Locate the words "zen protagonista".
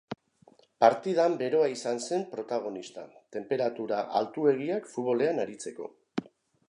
2.05-3.03